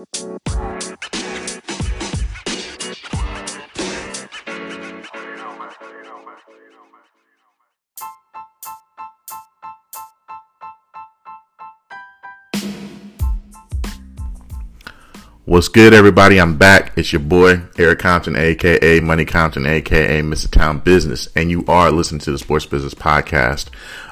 [0.00, 0.22] What's
[15.68, 16.40] good, everybody?
[16.40, 16.96] I'm back.
[16.96, 20.50] It's your boy, Eric Compton, aka Money Compton, aka Mr.
[20.50, 23.66] Town Business, and you are listening to the Sports Business Podcast,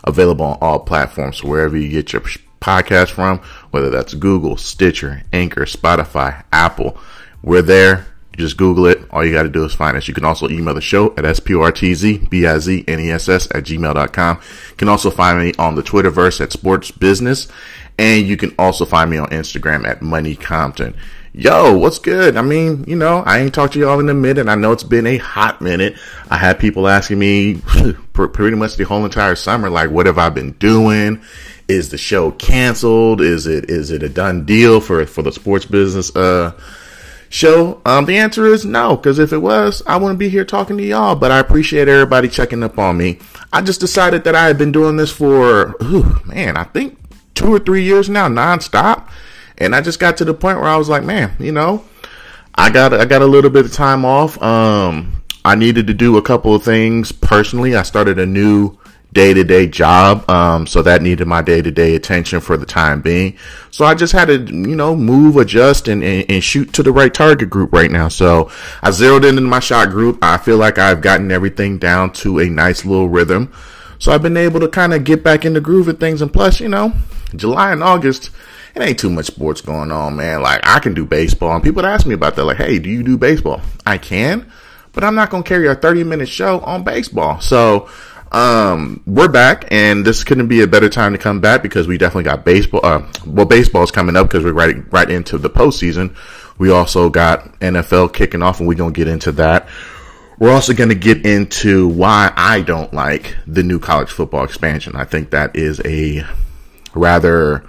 [0.05, 2.21] available on all platforms, wherever you get your
[2.61, 3.41] podcast from,
[3.71, 6.99] whether that's Google, Stitcher, Anchor, Spotify, Apple.
[7.43, 8.07] We're there.
[8.37, 9.01] Just Google it.
[9.11, 10.07] All you got to do is find us.
[10.07, 14.41] You can also email the show at S-P-R-T-Z-B-I-Z-N-E-S-S at gmail.com.
[14.71, 17.49] You can also find me on the Twitterverse at Sports Business.
[17.99, 20.95] And you can also find me on Instagram at Money Compton.
[21.35, 22.37] Yo, what's good?
[22.37, 24.49] I mean, you know, I ain't talked to y'all in a minute.
[24.49, 25.97] I know it's been a hot minute.
[26.31, 27.55] I had people asking me
[28.13, 31.21] pretty much the whole entire summer, like, what have I been doing?
[31.69, 33.21] Is the show canceled?
[33.21, 36.59] Is it, is it a done deal for, for the sports business, uh,
[37.29, 37.81] show?
[37.85, 40.83] Um, the answer is no, because if it was, I wouldn't be here talking to
[40.83, 43.19] y'all, but I appreciate everybody checking up on me.
[43.53, 46.99] I just decided that I had been doing this for, ooh, man, I think
[47.35, 49.09] two or three years now, nonstop.
[49.59, 51.85] And I just got to the point where I was like, man, you know,
[52.55, 54.41] I got I got a little bit of time off.
[54.43, 57.75] Um, I needed to do a couple of things personally.
[57.75, 58.78] I started a new
[59.13, 62.67] day to day job, um, so that needed my day to day attention for the
[62.67, 63.37] time being.
[63.71, 66.93] So I just had to, you know, move, adjust, and, and, and shoot to the
[66.93, 68.09] right target group right now.
[68.09, 68.51] So
[68.83, 70.19] I zeroed in in my shot group.
[70.23, 73.53] I feel like I've gotten everything down to a nice little rhythm.
[73.99, 76.23] So I've been able to kind of get back in the groove of things.
[76.23, 76.93] And plus, you know,
[77.35, 78.31] July and August
[78.75, 80.43] it ain't too much sports going on, man.
[80.43, 82.45] Like I can do baseball, and people ask me about that.
[82.45, 83.61] Like, hey, do you do baseball?
[83.85, 84.51] I can,
[84.93, 87.41] but I'm not gonna carry a 30 minute show on baseball.
[87.41, 87.89] So,
[88.33, 91.99] um, we're back, and this couldn't be a better time to come back because we
[91.99, 92.81] definitely got baseball.
[92.85, 96.17] Uh, well, baseball's coming up because we're right right into the postseason.
[96.59, 99.69] We also got NFL kicking off, and we're gonna get into that.
[100.39, 104.95] We're also going to get into why I don't like the new college football expansion.
[104.95, 106.25] I think that is a
[106.95, 107.69] rather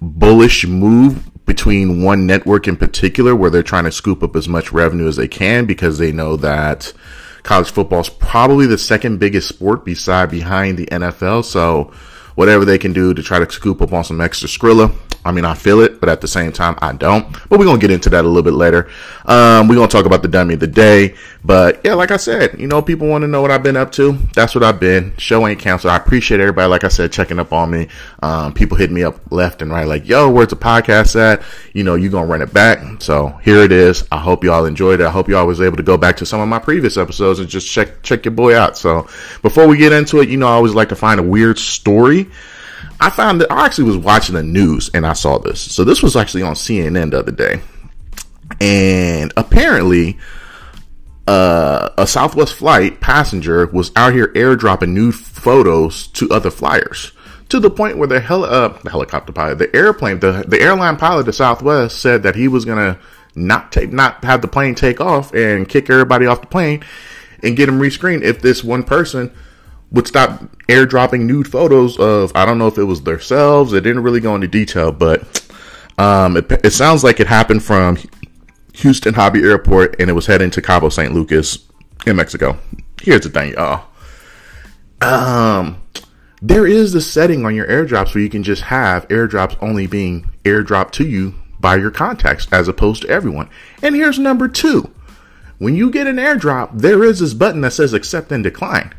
[0.00, 4.72] bullish move between one network in particular where they're trying to scoop up as much
[4.72, 6.92] revenue as they can because they know that
[7.42, 11.44] college football is probably the second biggest sport beside behind the NFL.
[11.44, 11.92] So
[12.34, 14.94] whatever they can do to try to scoop up on some extra Skrilla,
[15.24, 17.32] I mean, I feel it, but at the same time, I don't.
[17.48, 18.90] But we're going to get into that a little bit later.
[19.24, 21.14] Um, we're going to talk about the dummy of the day.
[21.44, 23.92] But yeah, like I said, you know, people want to know what I've been up
[23.92, 24.12] to.
[24.34, 25.16] That's what I've been.
[25.18, 25.92] Show ain't canceled.
[25.92, 27.88] I appreciate everybody, like I said, checking up on me.
[28.22, 31.42] Um, people hitting me up left and right, like, yo, where's the podcast at?
[31.72, 33.00] You know, you're going to run it back.
[33.00, 34.06] So here it is.
[34.10, 35.06] I hope you all enjoyed it.
[35.06, 37.38] I hope you all was able to go back to some of my previous episodes
[37.38, 38.76] and just check, check your boy out.
[38.76, 39.06] So
[39.42, 42.28] before we get into it, you know, I always like to find a weird story
[43.00, 45.60] I found that I actually was watching the news and I saw this.
[45.60, 47.60] So this was actually on CNN the other day.
[48.60, 50.18] And apparently,
[51.26, 57.12] uh, a Southwest flight passenger was out here airdropping nude photos to other flyers
[57.48, 60.96] to the point where the, hel- uh, the helicopter pilot, the airplane, the, the airline
[60.96, 62.98] pilot of Southwest said that he was going to
[63.34, 66.82] not take, not have the plane take off and kick everybody off the plane
[67.42, 69.32] and get them rescreened if this one person
[69.92, 73.72] would stop airdropping nude photos of I don't know if it was themselves.
[73.72, 75.22] It didn't really go into detail, but
[75.98, 77.98] um, it, it, sounds like it happened from
[78.74, 81.12] Houston Hobby Airport and it was heading to Cabo St.
[81.12, 81.58] Lucas
[82.06, 82.58] in Mexico.
[83.02, 83.84] Here's the thing, y'all.
[85.02, 85.82] Um,
[86.40, 90.30] there is the setting on your airdrops where you can just have airdrops only being
[90.44, 93.50] airdropped to you by your contacts as opposed to everyone.
[93.82, 94.90] And here's number two.
[95.58, 98.92] When you get an airdrop, there is this button that says accept and decline.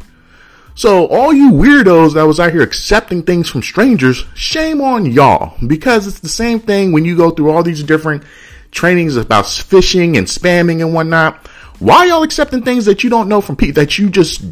[0.76, 5.56] So all you weirdos that was out here accepting things from strangers, shame on y'all
[5.66, 8.24] because it's the same thing when you go through all these different
[8.72, 11.48] trainings about phishing and spamming and whatnot.
[11.80, 14.44] Why y'all accepting things that you don't know from people that you just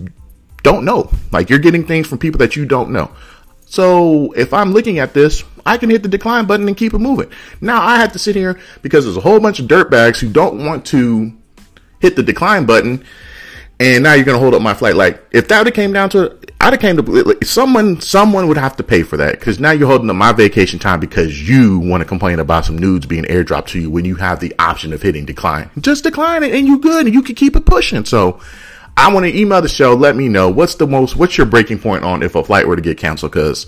[0.64, 1.10] don't know?
[1.32, 3.12] Like you're getting things from people that you don't know.
[3.66, 7.00] So if I'm looking at this, I can hit the decline button and keep it
[7.00, 7.32] moving.
[7.62, 10.66] Now I have to sit here because there's a whole bunch of dirtbags who don't
[10.66, 11.32] want to
[12.00, 13.06] hit the decline button
[13.82, 14.96] and now you're gonna hold up my flight.
[14.96, 18.00] Like if that would have came down to, I'd have came to someone.
[18.00, 21.00] Someone would have to pay for that because now you're holding up my vacation time
[21.00, 24.40] because you want to complain about some nudes being airdropped to you when you have
[24.40, 25.70] the option of hitting decline.
[25.80, 28.06] Just decline it, and you good, and you can keep it pushing.
[28.06, 28.40] So.
[28.98, 29.96] I want to email the show.
[29.96, 32.76] Let me know what's the most, what's your breaking point on if a flight were
[32.76, 33.32] to get canceled?
[33.32, 33.66] Cause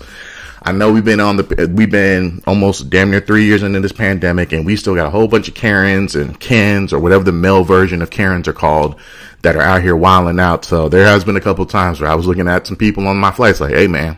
[0.66, 3.92] I know we've been on the, we've been almost damn near three years into this
[3.92, 7.32] pandemic and we still got a whole bunch of Karens and Kens or whatever the
[7.32, 8.98] male version of Karens are called
[9.42, 10.64] that are out here wilding out.
[10.64, 13.18] So there has been a couple times where I was looking at some people on
[13.18, 14.16] my flights like, Hey man,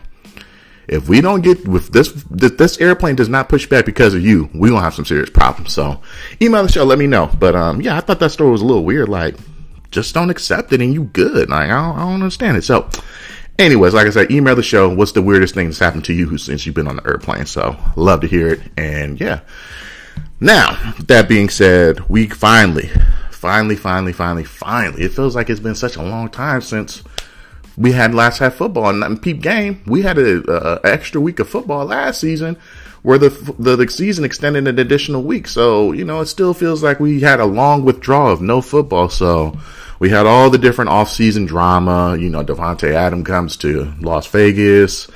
[0.87, 4.49] if we don't get with this, this airplane does not push back because of you,
[4.55, 5.73] we gonna have some serious problems.
[5.73, 6.01] So
[6.41, 7.29] email the show, let me know.
[7.41, 9.09] But um, yeah, I thought that story was a little weird.
[9.09, 9.35] Like,
[9.91, 11.51] just don't accept it and you good.
[11.51, 12.63] Like, I don't, I don't understand it.
[12.63, 12.89] So,
[13.59, 14.93] anyways, like I said, email the show.
[14.93, 17.47] What's the weirdest thing that's happened to you since you've been on the airplane?
[17.47, 18.61] So, love to hear it.
[18.77, 19.41] And yeah.
[20.41, 22.91] Now, that being said, we finally,
[23.31, 27.03] finally, finally, finally, finally, it feels like it's been such a long time since
[27.77, 29.83] we had last had football and peep game.
[29.87, 32.57] We had a, extra week of football last season
[33.03, 35.47] where the, the, the season extended an additional week.
[35.47, 39.09] So, you know, it still feels like we had a long withdrawal of no football.
[39.09, 39.59] So
[39.99, 42.17] we had all the different off-season drama.
[42.19, 45.09] You know, Davante Adam comes to Las Vegas.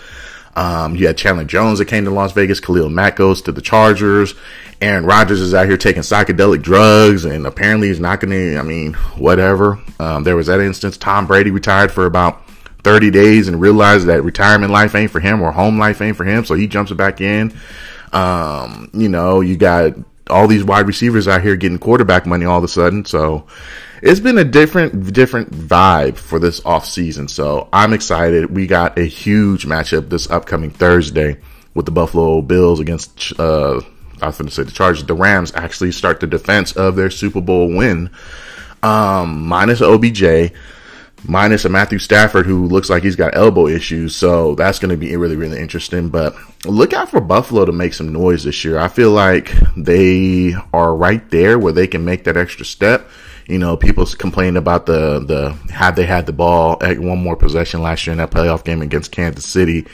[0.56, 2.60] Um, you had Chandler Jones that came to Las Vegas.
[2.60, 4.34] Khalil Mack goes to the Chargers.
[4.80, 8.62] Aaron Rodgers is out here taking psychedelic drugs and apparently he's not going to, I
[8.62, 9.78] mean, whatever.
[9.98, 10.96] Um, there was that instance.
[10.96, 12.42] Tom Brady retired for about
[12.82, 16.24] 30 days and realized that retirement life ain't for him or home life ain't for
[16.24, 16.46] him.
[16.46, 17.52] So he jumps back in.
[18.12, 19.92] Um, you know, you got
[20.30, 23.04] all these wide receivers out here getting quarterback money all of a sudden.
[23.04, 23.46] So
[24.02, 27.28] it's been a different, different vibe for this off season.
[27.28, 28.54] So I'm excited.
[28.54, 31.38] We got a huge matchup this upcoming Thursday
[31.74, 33.80] with the Buffalo Bills against, uh,
[34.20, 35.04] I was going to say the Chargers.
[35.04, 38.10] The Rams actually start the defense of their Super Bowl win,
[38.82, 40.52] um, minus OBJ
[41.24, 44.16] minus a Matthew Stafford who looks like he's got elbow issues.
[44.16, 46.08] So that's going to be really, really interesting.
[46.08, 48.78] But look out for Buffalo to make some noise this year.
[48.78, 53.08] I feel like they are right there where they can make that extra step.
[53.50, 57.34] You know, people complain about the, the, had they had the ball at one more
[57.34, 59.86] possession last year in that playoff game against Kansas City,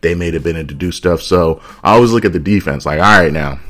[0.00, 1.22] they may have been able to do stuff.
[1.22, 3.60] So I always look at the defense like, all right, now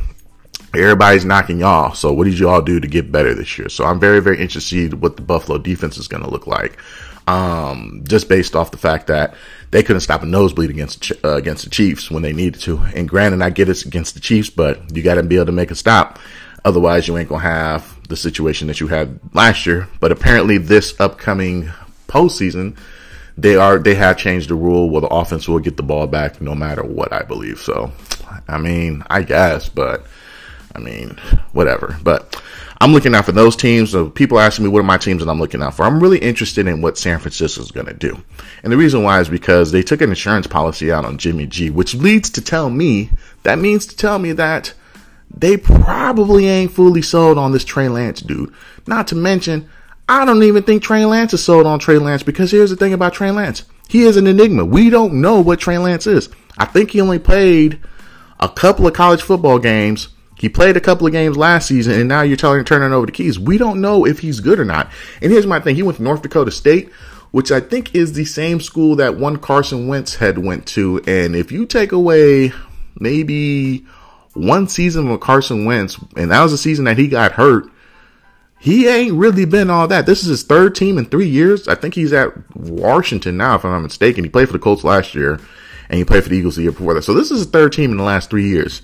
[0.75, 1.94] everybody's knocking y'all.
[1.94, 3.69] So what did y'all do to get better this year?
[3.69, 6.79] So I'm very, very interested what the Buffalo defense is going to look like.
[7.26, 9.35] Um, just based off the fact that
[9.70, 12.79] they couldn't stop a nosebleed against uh, against the Chiefs when they needed to.
[12.94, 15.52] And granted, I get it's against the Chiefs, but you got to be able to
[15.52, 16.19] make a stop.
[16.64, 19.88] Otherwise, you ain't gonna have the situation that you had last year.
[20.00, 21.70] But apparently, this upcoming
[22.08, 22.76] postseason,
[23.36, 26.40] they are they have changed the rule where the offense will get the ball back
[26.40, 27.12] no matter what.
[27.12, 27.92] I believe so.
[28.48, 30.06] I mean, I guess, but
[30.74, 31.18] I mean,
[31.52, 31.96] whatever.
[32.02, 32.40] But
[32.80, 33.90] I'm looking out for those teams.
[33.90, 35.84] So people asking me what are my teams that I'm looking out for.
[35.84, 38.22] I'm really interested in what San Francisco is going to do.
[38.62, 41.70] And the reason why is because they took an insurance policy out on Jimmy G,
[41.70, 43.10] which leads to tell me,
[43.42, 44.74] that means to tell me that
[45.36, 48.52] they probably ain't fully sold on this Trey Lance dude.
[48.86, 49.69] Not to mention,
[50.08, 52.92] I don't even think Trey Lance is sold on Trey Lance because here's the thing
[52.92, 53.64] about Trey Lance.
[53.88, 54.64] He is an enigma.
[54.64, 56.28] We don't know what Trey Lance is.
[56.56, 57.81] I think he only played
[58.40, 62.08] a couple of college football games he played a couple of games last season, and
[62.08, 63.38] now you're telling him turning over the keys.
[63.38, 64.90] We don't know if he's good or not.
[65.22, 66.92] And here's my thing: he went to North Dakota State,
[67.31, 71.02] which I think is the same school that one Carson Wentz had went to.
[71.06, 72.52] And if you take away
[72.98, 73.86] maybe
[74.34, 77.69] one season with Carson Wentz, and that was the season that he got hurt,
[78.58, 80.06] he ain't really been all that.
[80.06, 81.69] This is his third team in three years.
[81.69, 84.25] I think he's at Washington now, if I'm not mistaken.
[84.25, 85.38] He played for the Colts last year,
[85.88, 87.02] and he played for the Eagles the year before that.
[87.02, 88.82] So this is his third team in the last three years.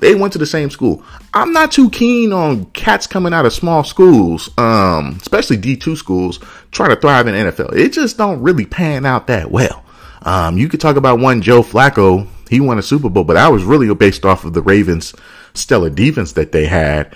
[0.00, 1.02] They went to the same school.
[1.32, 6.38] I'm not too keen on cats coming out of small schools, um, especially D2 schools,
[6.72, 7.74] trying to thrive in NFL.
[7.74, 9.82] It just don't really pan out that well.
[10.20, 12.28] Um, you could talk about one Joe Flacco.
[12.54, 15.12] He won a Super Bowl, but I was really based off of the Ravens'
[15.54, 17.14] stellar defense that they had.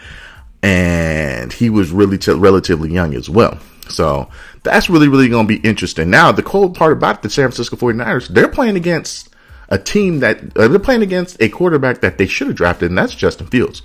[0.63, 3.59] And he was really t- relatively young as well.
[3.89, 4.29] So
[4.65, 6.11] that's really, really going to be interesting.
[6.11, 9.29] Now, the cold part about the San Francisco 49ers, they're playing against
[9.69, 12.99] a team that uh, they're playing against a quarterback that they should have drafted, and
[12.99, 13.83] that's Justin Fields,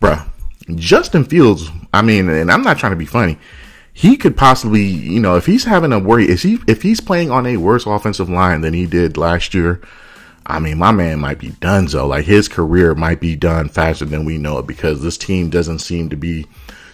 [0.00, 0.26] bruh.
[0.74, 1.70] Justin Fields.
[1.94, 3.38] I mean, and I'm not trying to be funny.
[3.92, 7.30] He could possibly, you know, if he's having a worry, is he if he's playing
[7.30, 9.80] on a worse offensive line than he did last year?
[10.48, 11.86] I mean, my man might be done.
[11.86, 12.06] though.
[12.06, 15.80] like his career might be done faster than we know it because this team doesn't
[15.80, 16.46] seem to be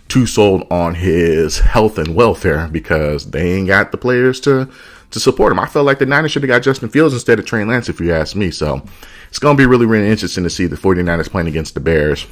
[0.09, 4.68] too sold on his health and welfare because they ain't got the players to
[5.11, 5.59] to support him.
[5.59, 8.00] I felt like the Niners should have got Justin Fields instead of Trey Lance, if
[8.00, 8.50] you ask me.
[8.50, 8.82] So
[9.28, 12.26] it's going to be really, really interesting to see the 49ers playing against the Bears.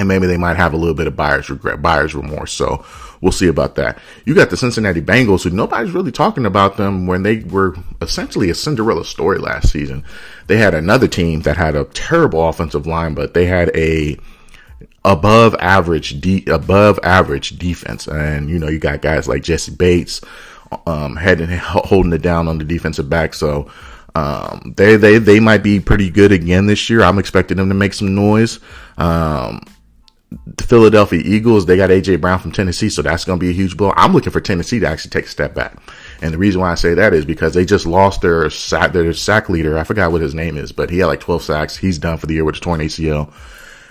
[0.00, 2.52] And maybe they might have a little bit of buyer's regret, buyer's remorse.
[2.52, 2.86] So
[3.20, 3.98] we'll see about that.
[4.24, 8.48] You got the Cincinnati Bengals, who nobody's really talking about them when they were essentially
[8.48, 10.02] a Cinderella story last season.
[10.46, 14.16] They had another team that had a terrible offensive line, but they had a
[15.04, 18.06] above average, de- above average defense.
[18.06, 20.22] And, you know, you got guys like Jessie Bates,
[20.86, 23.34] um, heading holding it down on the defensive back.
[23.34, 23.70] So
[24.14, 27.02] um, they they they might be pretty good again this year.
[27.02, 28.60] I'm expecting them to make some noise.
[28.98, 29.62] Um,
[30.62, 33.76] Philadelphia Eagles, they got AJ Brown from Tennessee, so that's going to be a huge
[33.76, 33.92] blow.
[33.96, 35.76] I'm looking for Tennessee to actually take a step back.
[36.22, 39.12] And the reason why I say that is because they just lost their sack, their
[39.12, 39.78] sack leader.
[39.78, 41.76] I forgot what his name is, but he had like 12 sacks.
[41.76, 43.32] He's done for the year with a torn ACL.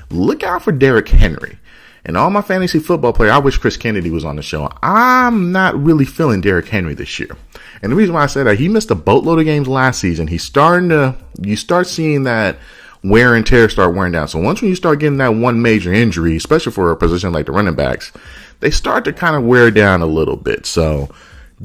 [0.09, 1.57] Look out for Derrick Henry.
[2.05, 4.71] And all my fantasy football player, I wish Chris Kennedy was on the show.
[4.81, 7.35] I'm not really feeling Derrick Henry this year.
[7.81, 10.27] And the reason why I say that, he missed a boatload of games last season.
[10.27, 12.57] He's starting to, you start seeing that
[13.03, 14.27] wear and tear start wearing down.
[14.27, 17.45] So once when you start getting that one major injury, especially for a position like
[17.45, 18.11] the running backs,
[18.59, 20.65] they start to kind of wear down a little bit.
[20.65, 21.09] So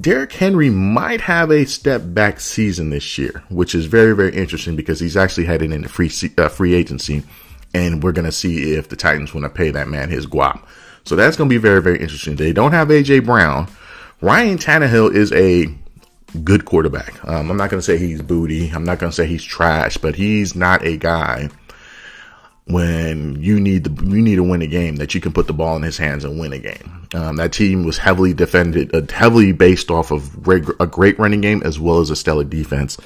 [0.00, 4.76] Derrick Henry might have a step back season this year, which is very, very interesting
[4.76, 7.22] because he's actually heading into free, uh, free agency
[7.74, 10.64] and we're going to see if the Titans want to pay that man his guap.
[11.04, 12.36] So that's going to be very, very interesting.
[12.36, 13.68] They don't have AJ Brown.
[14.22, 15.66] Ryan Tannehill is a
[16.42, 17.22] good quarterback.
[17.26, 18.70] Um, I'm not going to say he's booty.
[18.70, 21.48] I'm not going to say he's trash, but he's not a guy
[22.66, 25.52] when you need the you need to win a game that you can put the
[25.52, 27.06] ball in his hands and win a game.
[27.12, 31.40] Um, that team was heavily defended, uh, heavily based off of great, a great running
[31.40, 32.96] game as well as a stellar defense.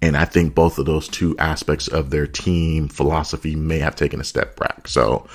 [0.00, 4.20] And I think both of those two aspects of their team philosophy may have taken
[4.20, 4.86] a step back.
[4.86, 5.26] So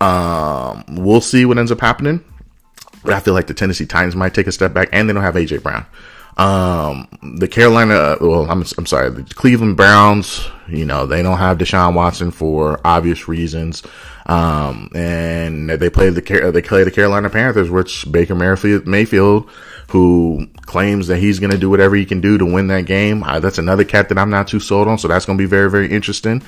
[0.00, 2.24] um, we'll see what ends up happening.
[3.04, 5.22] But I feel like the Tennessee Titans might take a step back, and they don't
[5.22, 5.86] have AJ Brown.
[6.36, 11.58] Um, the Carolina, well, I'm, I'm sorry, the Cleveland Browns, you know, they don't have
[11.58, 13.82] Deshaun Watson for obvious reasons.
[14.26, 16.20] Um, and they play the,
[16.52, 19.50] they play the Carolina Panthers, which Baker Mayfield, Mayfield,
[19.88, 23.24] who claims that he's going to do whatever he can do to win that game.
[23.24, 24.98] Uh, that's another cat that I'm not too sold on.
[24.98, 26.42] So that's going to be very, very interesting.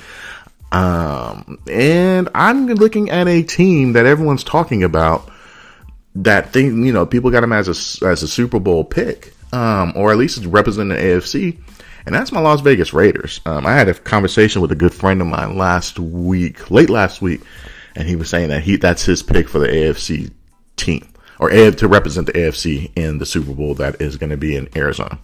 [0.71, 5.29] Um, and I'm looking at a team that everyone's talking about
[6.15, 9.93] that thing, you know, people got him as a, as a Super Bowl pick um,
[9.95, 11.57] or at least representing the AFC,
[12.05, 13.39] and that's my Las Vegas Raiders.
[13.45, 17.21] Um, I had a conversation with a good friend of mine last week, late last
[17.21, 17.41] week,
[17.95, 20.31] and he was saying that he that's his pick for the AFC
[20.75, 21.07] team
[21.39, 24.69] or to represent the AFC in the Super Bowl that is going to be in
[24.77, 25.19] Arizona.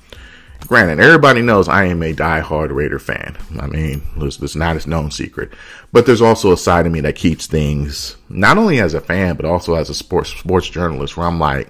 [0.68, 3.38] Granted, everybody knows I am a die-hard Raider fan.
[3.60, 5.54] I mean, it's, not a known secret.
[5.94, 9.38] But there's also a side of me that keeps things not only as a fan,
[9.38, 11.70] but also as a sports sports journalist, where I'm like,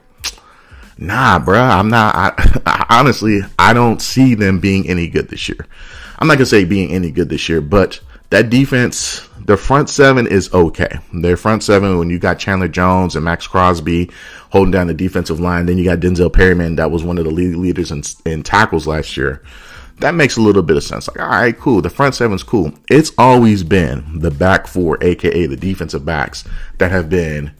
[1.00, 2.16] nah, bruh, I'm not.
[2.16, 5.66] I, I, honestly, I don't see them being any good this year.
[6.20, 10.28] I'm not gonna say being any good this year, but that defense, the front seven
[10.28, 11.00] is okay.
[11.14, 14.12] Their front seven, when you got Chandler Jones and Maxx Crosby
[14.52, 17.32] holding down the defensive line, then you got Denzel Perryman, that was one of the
[17.32, 19.42] lead leaders in, in tackles last year.
[19.98, 21.08] That makes a little bit of sense.
[21.08, 21.82] Like, all right, cool.
[21.82, 22.72] The front seven's cool.
[22.90, 26.46] It's always been the back four, aka the defensive backs,
[26.78, 27.52] that have been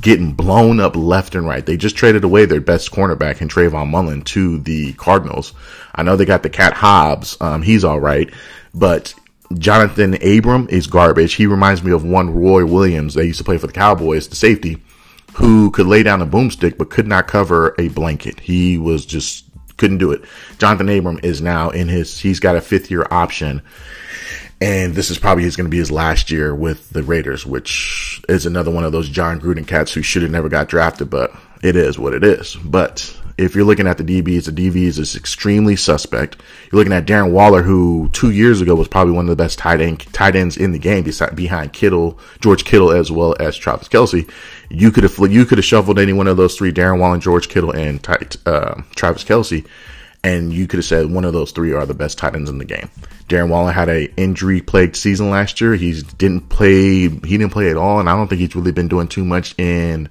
[0.00, 1.64] getting blown up left and right.
[1.64, 5.52] They just traded away their best cornerback in Trayvon Mullen to the Cardinals.
[5.94, 7.36] I know they got the cat Hobbs.
[7.40, 8.32] Um, he's all right,
[8.74, 9.14] but
[9.52, 11.34] Johnathan Abram is garbage.
[11.34, 14.36] He reminds me of one Roy Williams that used to play for the Cowboys, the
[14.36, 14.82] safety,
[15.34, 18.40] who could lay down a boomstick but could not cover a blanket.
[18.40, 19.44] He was just
[19.76, 20.22] couldn't do it.
[20.58, 23.62] Johnathan Abram is now in his he's got a fifth year option
[24.60, 28.44] and this is probably going to be his last year with the Raiders, which is
[28.44, 31.76] another one of those Jon Gruden cats who should have never got drafted, but it
[31.76, 32.56] is what it is.
[32.56, 36.36] But if you're looking at the DBs, the DBs is extremely suspect.
[36.70, 39.58] You're looking at Darren Waller, who two years ago was probably one of the best
[39.58, 43.88] tight end tight ends in the game, behind Kittle, George Kittle, as well as Travis
[43.88, 44.30] Kelce.
[44.68, 47.48] You could have you could have shuffled any one of those three: Darren Waller, George
[47.48, 49.66] Kittle, and tight, uh, Travis Kelce
[50.22, 52.58] and you could have said one of those three are the best tight ends in
[52.58, 52.90] the game.
[53.28, 55.74] Darren Waller had a injury plagued season last year.
[55.74, 57.08] He didn't play.
[57.08, 59.54] He didn't play at all, and I don't think he's really been doing too much
[59.58, 60.08] in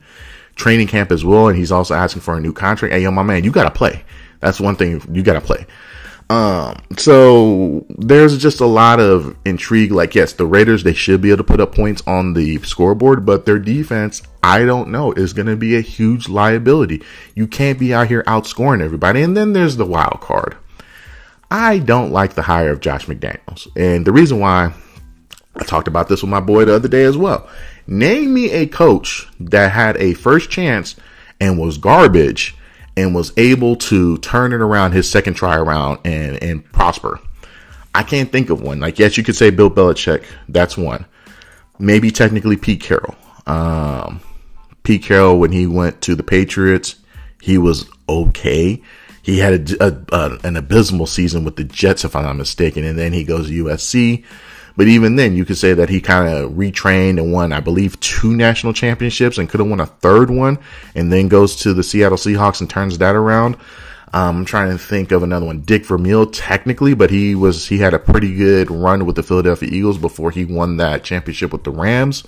[0.55, 1.47] training camp as well.
[1.47, 2.93] And he's also asking for a new contract.
[2.93, 4.03] Hey, yo, my man, you got to play.
[4.39, 5.65] That's one thing you got to play.
[6.29, 9.91] Um, so there's just a lot of intrigue.
[9.91, 13.25] Like, yes, the Raiders, they should be able to put up points on the scoreboard,
[13.25, 17.01] but their defense, I don't know, is going to be a huge liability.
[17.33, 19.23] You can't be out here outscoring everybody.
[19.23, 20.55] And then there's the wild card.
[21.49, 23.67] I don't like the hire of Josh McDaniels.
[23.75, 24.73] And the reason why
[25.55, 27.49] I talked about this with my boy the other day as well.
[27.87, 30.95] Name me a coach that had a first chance
[31.41, 32.55] and was garbage
[32.99, 37.19] and was able to turn it around his second try around and, and prosper.
[37.95, 38.81] I can't think of one.
[38.81, 40.25] Like, yes, you could say Bill Belichick.
[40.49, 41.05] That's one.
[41.79, 43.15] Maybe technically Pete Carroll.
[43.47, 44.19] Um,
[44.83, 46.97] Pete Carroll, when he went to the Patriots,
[47.41, 48.83] he was okay.
[49.23, 52.83] He had a, a, a, an abysmal season with the Jets, if I'm not mistaken,
[52.83, 54.25] and then he goes to USC.
[54.75, 57.99] But even then, you could say that he kind of retrained and won, I believe,
[57.99, 60.57] two national championships and could have won a third one,
[60.95, 63.57] and then goes to the Seattle Seahawks and turns that around.
[64.13, 65.61] Um, I'm trying to think of another one.
[65.61, 69.69] Dick Vermeil, technically, but he was he had a pretty good run with the Philadelphia
[69.71, 72.23] Eagles before he won that championship with the Rams.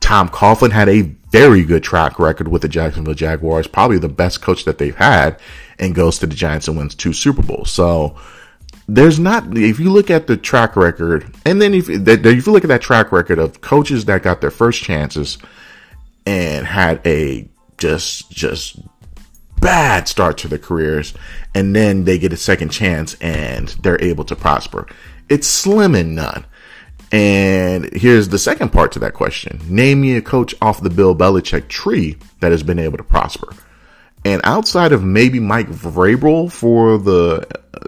[0.00, 4.42] Tom Coughlin had a very good track record with the Jacksonville Jaguars, probably the best
[4.42, 5.38] coach that they've had,
[5.78, 7.70] and goes to the Giants and wins two Super Bowls.
[7.70, 8.16] So
[8.88, 12.64] there's not if you look at the track record, and then if if you look
[12.64, 15.38] at that track record of coaches that got their first chances
[16.26, 17.48] and had a
[17.78, 18.80] just just
[19.60, 21.14] bad start to their careers,
[21.54, 24.86] and then they get a second chance and they're able to prosper.
[25.28, 26.44] It's slim and none.
[27.12, 29.60] And here's the second part to that question.
[29.68, 33.54] Name me a coach off the Bill Belichick tree that has been able to prosper.
[34.24, 37.46] And outside of maybe Mike Vrabel for the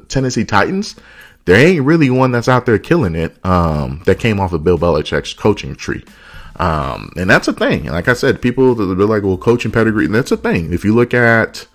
[0.09, 0.97] Tennessee Titans,
[1.45, 4.79] there ain't really one that's out there killing it um, that came off of Bill
[4.79, 6.05] Belichick's coaching tree.
[6.57, 7.87] Um, and that's a thing.
[7.87, 10.07] Like I said, people that are like, well, coaching pedigree.
[10.07, 10.73] That's a thing.
[10.73, 11.67] If you look at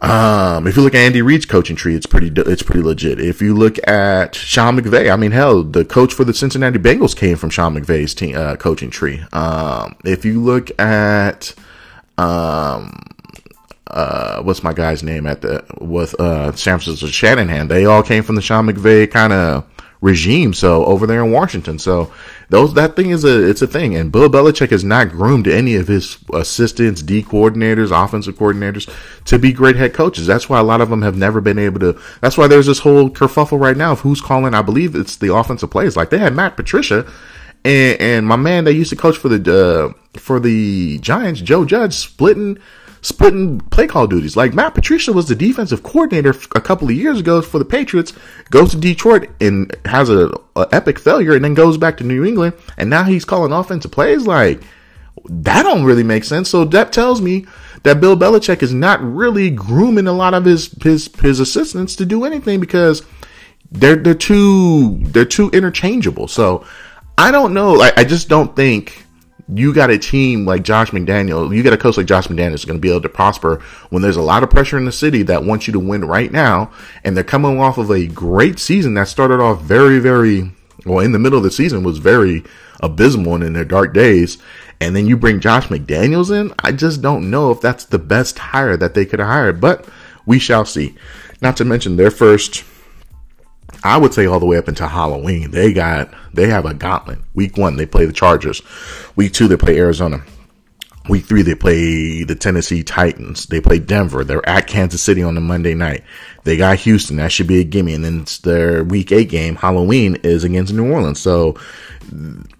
[0.00, 3.20] um, if you look at Andy Reid's coaching tree, it's pretty it's pretty legit.
[3.20, 7.16] If you look at Sean McVay, I mean, hell, the coach for the Cincinnati Bengals
[7.16, 9.24] came from Sean McVay's team, uh, coaching tree.
[9.32, 11.54] Um, if you look at
[12.16, 13.00] um,
[13.88, 18.22] uh, what's my guy's name at the with uh, San Francisco Shanahan, they all came
[18.22, 19.64] from the Sean McVay kind of
[20.00, 20.52] regime.
[20.52, 22.12] So over there in Washington, so
[22.50, 23.96] those that thing is a it's a thing.
[23.96, 28.92] And Bill Belichick has not groomed any of his assistants, D coordinators, offensive coordinators
[29.24, 30.26] to be great head coaches.
[30.26, 31.98] That's why a lot of them have never been able to.
[32.20, 34.54] That's why there's this whole kerfuffle right now of who's calling.
[34.54, 35.96] I believe it's the offensive plays.
[35.96, 37.10] Like they had Matt Patricia.
[37.64, 41.64] And, and my man that used to coach for the uh, for the Giants, Joe
[41.64, 42.58] Judge, splitting
[43.08, 44.36] splitting play call duties.
[44.36, 48.12] Like Matt Patricia was the defensive coordinator a couple of years ago for the Patriots,
[48.50, 52.24] goes to Detroit and has a, a, epic failure, and then goes back to New
[52.24, 54.26] England, and now he's calling offensive plays.
[54.26, 54.62] Like
[55.24, 56.48] that don't really make sense.
[56.48, 57.46] So that tells me
[57.82, 62.06] that Bill Belichick is not really grooming a lot of his his his assistants to
[62.06, 63.02] do anything because
[63.70, 66.28] they're they're too they're too interchangeable.
[66.28, 66.64] So
[67.16, 67.80] I don't know.
[67.80, 69.04] I, I just don't think
[69.52, 72.64] you got a team like Josh McDaniel, you got a coach like Josh McDaniel is
[72.64, 75.22] going to be able to prosper when there's a lot of pressure in the city
[75.24, 76.70] that wants you to win right now.
[77.02, 80.52] And they're coming off of a great season that started off very, very
[80.84, 82.44] well in the middle of the season was very
[82.80, 84.38] abysmal and in their dark days.
[84.80, 86.52] And then you bring Josh McDaniels in.
[86.60, 89.88] I just don't know if that's the best hire that they could have hired, but
[90.24, 90.94] we shall see.
[91.40, 92.64] Not to mention their first
[93.84, 95.50] I would say all the way up until Halloween.
[95.50, 97.18] They got they have a gauntlet.
[97.34, 98.62] Week one, they play the Chargers.
[99.16, 100.22] Week two, they play Arizona.
[101.08, 103.46] Week three, they play the Tennessee Titans.
[103.46, 104.24] They play Denver.
[104.24, 106.04] They're at Kansas City on the Monday night.
[106.44, 107.16] They got Houston.
[107.16, 107.94] That should be a gimme.
[107.94, 111.18] And then it's their week eight game, Halloween, is against New Orleans.
[111.18, 111.56] So,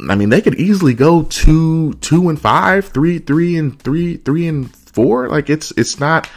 [0.09, 4.47] I mean, they could easily go two, two and five, three, three and three, three
[4.47, 5.29] and four.
[5.29, 6.31] Like it's, it's not,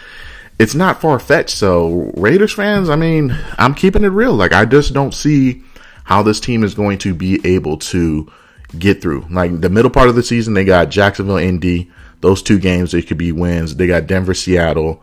[0.62, 1.58] it's not far fetched.
[1.58, 4.34] So Raiders fans, I mean, I'm keeping it real.
[4.34, 5.64] Like I just don't see
[6.04, 8.32] how this team is going to be able to
[8.78, 9.26] get through.
[9.32, 11.90] Like the middle part of the season, they got Jacksonville, Indy.
[12.20, 13.76] Those two games, they could be wins.
[13.76, 15.02] They got Denver, Seattle,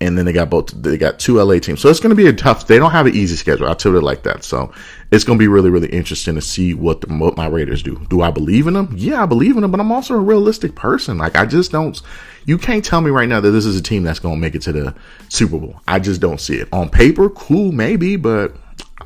[0.00, 0.68] and then they got both.
[0.68, 1.80] They got two LA teams.
[1.80, 2.68] So it's going to be a tough.
[2.68, 3.66] They don't have an easy schedule.
[3.66, 4.44] I'll tell it like that.
[4.44, 4.72] So
[5.14, 8.04] it's going to be really, really interesting to see what the, what my Raiders do.
[8.10, 8.92] Do I believe in them?
[8.96, 9.70] Yeah, I believe in them.
[9.70, 11.18] But I'm also a realistic person.
[11.18, 12.00] Like I just don't.
[12.46, 14.54] You can't tell me right now that this is a team that's going to make
[14.54, 14.94] it to the
[15.28, 15.80] Super Bowl.
[15.86, 16.68] I just don't see it.
[16.72, 18.54] On paper, cool, maybe, but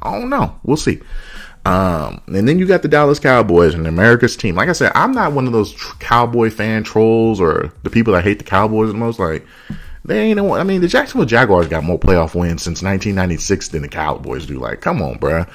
[0.02, 0.58] I don't know.
[0.64, 1.00] We'll see.
[1.64, 4.54] Um, and then you got the Dallas Cowboys and America's team.
[4.54, 8.14] Like I said, I'm not one of those tr- Cowboy fan trolls or the people
[8.14, 9.18] that hate the Cowboys the most.
[9.18, 9.46] Like,
[10.04, 13.82] they ain't no, I mean, the Jacksonville Jaguars got more playoff wins since 1996 than
[13.82, 14.58] the Cowboys do.
[14.58, 15.46] Like, come on, bruh.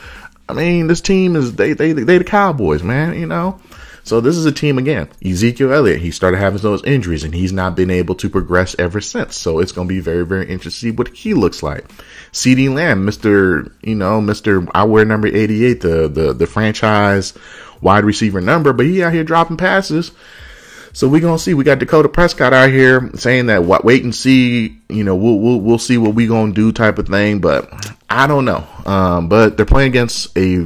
[0.47, 3.59] I mean, this team is, they, they, they the Cowboys, man, you know?
[4.05, 5.07] So this is a team again.
[5.23, 8.99] Ezekiel Elliott, he started having those injuries and he's not been able to progress ever
[8.99, 9.37] since.
[9.37, 11.87] So it's going to be very, very interesting to see what he looks like.
[12.33, 13.71] CeeDee Lamb, Mr.
[13.81, 14.69] You know, Mr.
[14.75, 17.33] I wear number 88, the, the, the franchise
[17.79, 20.11] wide receiver number, but he out here dropping passes.
[20.95, 21.55] So we're gonna see.
[21.55, 24.79] We got Dakota Prescott out here saying that what wait and see.
[24.89, 27.39] You know, we'll we'll we'll see what we gonna do type of thing.
[27.39, 27.73] But
[28.11, 28.63] I don't know.
[28.85, 30.63] Um, but they're playing against a.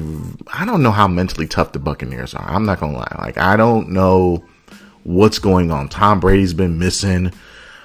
[0.54, 2.46] I don't know how mentally tough the Buccaneers are.
[2.46, 3.16] I'm not gonna lie.
[3.20, 4.44] Like I don't know
[5.04, 5.88] what's going on.
[5.88, 7.32] Tom Brady's been missing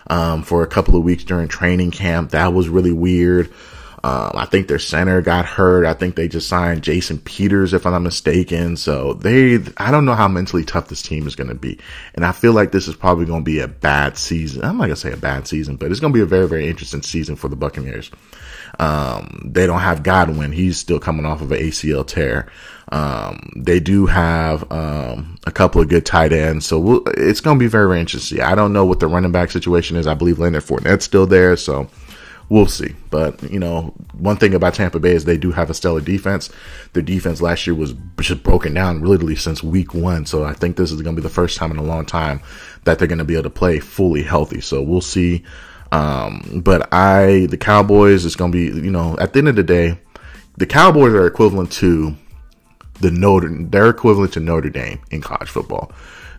[0.09, 2.33] um, for a couple of weeks during training camp.
[2.33, 3.53] That was really weird.
[4.05, 5.87] Um, I think their center got hurt.
[5.87, 8.77] I think they just signed Jason Peters, if I'm not mistaken.
[8.77, 11.79] So they, I don't know how mentally tough this team is going to be.
[12.15, 14.65] And I feel like this is probably going to be a bad season.
[14.65, 16.49] I'm not going to say a bad season, but it's going to be a very,
[16.49, 18.11] very interesting season for the Buccaneers.
[18.81, 20.51] Um, they don't have Godwin.
[20.51, 22.51] He's still coming off of an ACL tear.
[22.91, 26.67] Um, they do have, um, a couple of good tight ends.
[26.67, 28.41] So we'll, it's going to be very, very interesting.
[28.41, 30.09] I don't know what the running back situation is.
[30.09, 31.57] I believe Leonard Fournette's still there.
[31.57, 31.89] So,
[32.53, 32.95] we'll see.
[33.09, 36.51] But you know, one thing about Tampa Bay is they do have a stellar defense.
[36.93, 40.27] Their defense last year was just broken down literally since week one.
[40.27, 42.43] So I think this is going to be the first time in a long time
[42.85, 44.61] that they're going to be able to play fully healthy.
[44.61, 45.45] So we'll see.
[45.93, 49.57] Um, but I, the Cowboys, is going to be, you know, at the end of
[49.57, 49.99] the day,
[50.59, 52.15] the Cowboys are equivalent to
[53.01, 55.91] the Notre, they're equivalent to Notre Dame in college football.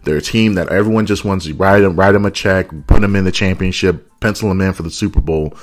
[0.03, 3.01] They're a team that everyone just wants to write them, write them a check, put
[3.01, 5.55] them in the championship, pencil them in for the Super Bowl,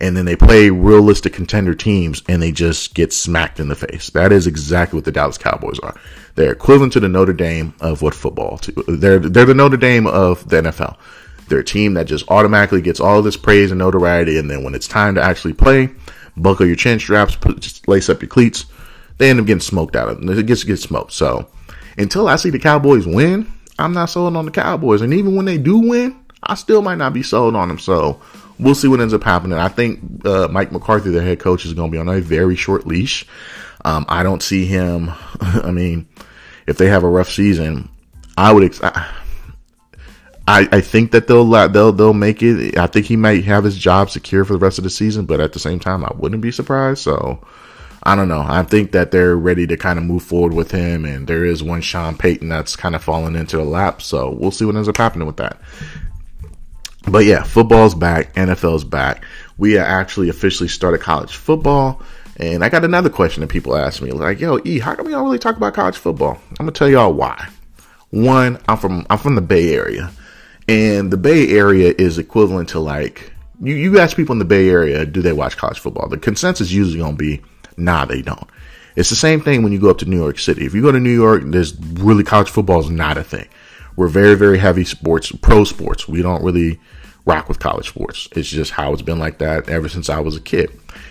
[0.00, 4.10] and then they play realistic contender teams and they just get smacked in the face.
[4.10, 5.94] That is exactly what the Dallas Cowboys are.
[6.36, 8.60] They're equivalent to the Notre Dame of what football.
[8.86, 10.96] They're they're the Notre Dame of the NFL.
[11.48, 14.74] They're a team that just automatically gets all this praise and notoriety, and then when
[14.74, 15.88] it's time to actually play,
[16.36, 18.66] buckle your chin straps, put, lace up your cleats.
[19.16, 20.38] They end up getting smoked out of it.
[20.38, 21.12] It gets get smoked.
[21.12, 21.48] So
[21.96, 25.00] until I see the Cowboys win, I'm not sold on the Cowboys.
[25.00, 27.78] And even when they do win, I still might not be sold on them.
[27.78, 28.20] So
[28.58, 29.58] we'll see what ends up happening.
[29.58, 32.56] I think uh, Mike McCarthy, the head coach, is going to be on a very
[32.56, 33.26] short leash.
[33.84, 35.10] Um, I don't see him.
[35.40, 36.08] I mean,
[36.66, 37.88] if they have a rough season,
[38.36, 38.64] I would.
[38.64, 38.80] Ex-
[40.48, 42.78] I, I think that they'll they'll they'll make it.
[42.78, 45.40] I think he might have his job secure for the rest of the season, but
[45.40, 47.00] at the same time, I wouldn't be surprised.
[47.00, 47.44] So
[48.02, 48.42] I don't know.
[48.46, 51.62] I think that they're ready to kind of move forward with him, and there is
[51.62, 54.00] one Sean Payton that's kind of fallen into the lap.
[54.00, 55.60] So we'll see what ends up happening with that.
[57.10, 59.24] But yeah, football's back, NFL's back.
[59.56, 62.02] We actually officially started college football.
[62.38, 65.12] And I got another question that people ask me, like, "Yo, E, how come we
[65.12, 67.48] don't really talk about college football?" I'm gonna tell y'all why.
[68.10, 70.10] One, I'm from I'm from the Bay Area,
[70.68, 73.74] and the Bay Area is equivalent to like you.
[73.74, 76.08] You ask people in the Bay Area, do they watch college football?
[76.08, 77.40] The consensus usually gonna be,
[77.76, 78.48] nah, they don't.
[78.94, 80.64] It's the same thing when you go up to New York City.
[80.64, 83.48] If you go to New York, there's really college football is not a thing.
[83.96, 86.06] We're very very heavy sports, pro sports.
[86.06, 86.78] We don't really
[87.24, 88.28] rock with college sports.
[88.32, 90.70] It's just how it's been like that ever since I was a kid.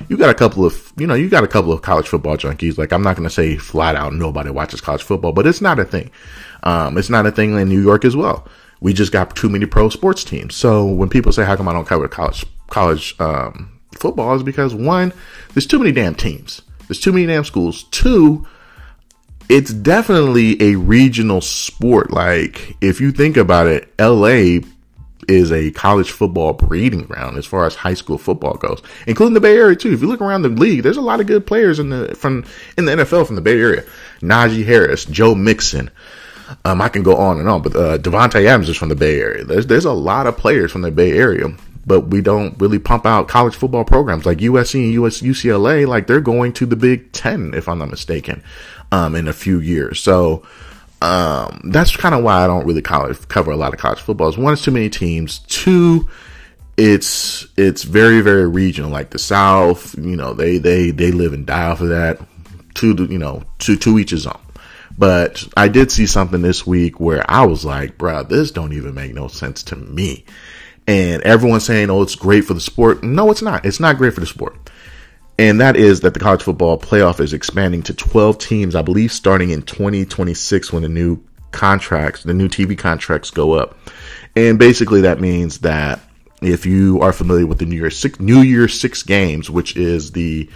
[0.09, 2.77] You got a couple of, you know, you got a couple of college football junkies.
[2.77, 5.79] Like I'm not going to say flat out nobody watches college football, but it's not
[5.79, 6.09] a thing.
[6.63, 8.47] Um, it's not a thing in New York as well.
[8.81, 10.55] We just got too many pro sports teams.
[10.55, 14.73] So when people say, how come I don't cover college, college, um, football is because
[14.73, 15.13] one,
[15.53, 16.61] there's too many damn teams.
[16.87, 17.83] There's too many damn schools.
[17.85, 18.47] Two,
[19.49, 22.11] it's definitely a regional sport.
[22.11, 24.59] Like if you think about it, LA
[25.27, 29.41] is a college football breeding ground as far as high school football goes, including the
[29.41, 29.93] Bay Area too.
[29.93, 32.45] If you look around the league, there's a lot of good players in the from
[32.77, 33.83] in the NFL from the Bay Area.
[34.21, 35.89] Najee Harris, Joe Mixon.
[36.63, 39.19] Um, I can go on and on, but uh, Davante Adams is from the Bay
[39.19, 39.43] Area.
[39.43, 41.47] There's there's a lot of players from the Bay Area,
[41.85, 45.85] but we don't really pump out college football programs like USC and US UCLA.
[45.85, 48.43] Like they're going to the Big Ten, if I'm not mistaken,
[48.93, 49.99] um, in a few years.
[49.99, 50.43] So
[51.01, 54.37] um, that's kind of why I don't really college, cover a lot of college footballs.
[54.37, 55.39] One, it's too many teams.
[55.39, 56.07] Two,
[56.75, 58.89] it's it's very very regional.
[58.89, 62.19] Like the South, you know, they they they live and die off of that.
[62.75, 64.39] To you know, to to each his own.
[64.97, 68.95] But I did see something this week where I was like, bro, this don't even
[68.95, 70.25] make no sense to me.
[70.87, 73.03] And everyone's saying, oh, it's great for the sport.
[73.03, 73.65] No, it's not.
[73.65, 74.55] It's not great for the sport
[75.37, 79.11] and that is that the college football playoff is expanding to 12 teams, I believe,
[79.11, 81.21] starting in 2026 when the new
[81.51, 83.77] contracts, the new TV contracts go up.
[84.35, 85.99] And basically, that means that
[86.41, 90.11] if you are familiar with the New Year Six, New Year's Six games, which is
[90.11, 90.49] the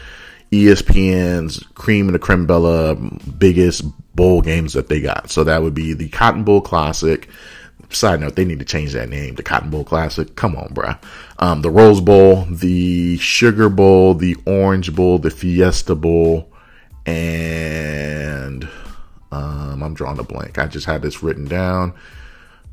[0.52, 3.84] ESPN's cream and the creme bella biggest
[4.16, 5.32] bowl games that they got.
[5.32, 7.30] So that would be the Cotton Bowl Classic,
[7.96, 10.36] Side note, they need to change that name to Cotton Bowl Classic.
[10.36, 10.98] Come on, bruh.
[11.40, 16.52] Um, the Rose Bowl, the Sugar Bowl, the Orange Bowl, the Fiesta Bowl,
[17.06, 18.68] and
[19.32, 20.58] um, I'm drawing a blank.
[20.58, 21.94] I just had this written down.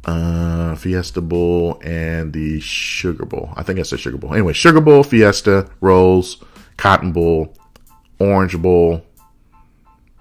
[0.04, 3.50] Uh, Fiesta Bowl and the Sugar Bowl.
[3.57, 4.33] I think that's the Sugar Bowl.
[4.33, 6.42] Anyway, Sugar Bowl, Fiesta, Rose,
[6.76, 7.54] Cotton Bowl,
[8.18, 9.04] Orange Bowl,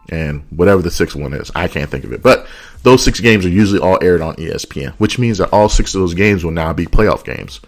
[0.10, 1.52] and whatever the sixth one is.
[1.56, 2.22] I can't think of it.
[2.22, 2.48] But
[2.84, 6.02] those six games are usually all aired on ESPN, which means that all six of
[6.02, 7.60] those games will now be playoff games.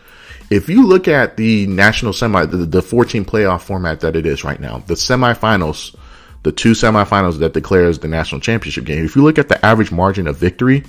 [0.50, 4.44] If you look at the national semi, the, the 14 playoff format that it is
[4.44, 5.96] right now, the semifinals,
[6.44, 9.92] the two semifinals that declares the national championship game, if you look at the average
[9.92, 10.84] margin of victory,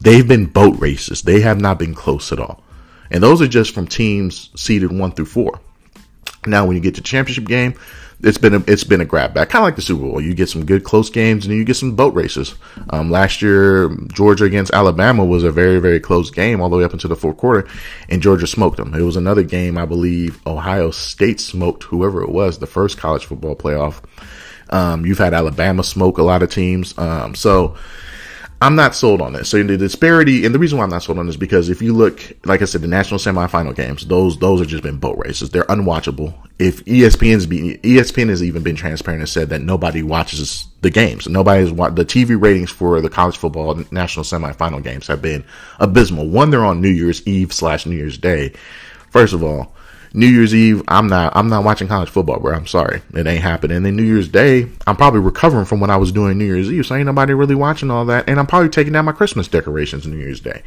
[0.00, 1.22] they've been boat races.
[1.22, 2.62] They have not been close at all.
[3.10, 5.60] And those are just from teams seeded one through four.
[6.46, 7.74] Now, when you get to championship game,
[8.20, 10.20] it's been a, it's been a grab bag, kind of like the Super Bowl.
[10.20, 12.54] You get some good close games, and you get some boat races.
[12.90, 16.84] Um, last year, Georgia against Alabama was a very very close game all the way
[16.84, 17.68] up into the fourth quarter,
[18.08, 18.94] and Georgia smoked them.
[18.94, 23.24] It was another game, I believe, Ohio State smoked whoever it was, the first college
[23.24, 24.02] football playoff.
[24.70, 27.76] Um, you've had Alabama smoke a lot of teams, um, so
[28.60, 29.48] I'm not sold on this.
[29.48, 31.80] So the disparity, and the reason why I'm not sold on this is because if
[31.80, 35.16] you look, like I said, the national semifinal games, those those have just been boat
[35.24, 35.50] races.
[35.50, 36.34] They're unwatchable.
[36.58, 41.28] If ESPN's be, ESPN has even been transparent and said that nobody watches the games.
[41.28, 45.44] Nobody's watched the TV ratings for the college football national semifinal games have been
[45.78, 46.28] abysmal.
[46.28, 48.52] One, they're on New Year's Eve slash New Year's Day.
[49.10, 49.72] First of all,
[50.14, 52.54] New Year's Eve, I'm not I'm not watching college football, bro.
[52.54, 53.02] I'm sorry.
[53.14, 53.76] It ain't happening.
[53.76, 56.70] And then New Year's Day, I'm probably recovering from what I was doing New Year's
[56.70, 56.86] Eve.
[56.86, 58.28] So ain't nobody really watching all that.
[58.28, 60.62] And I'm probably taking down my Christmas decorations New Year's Day.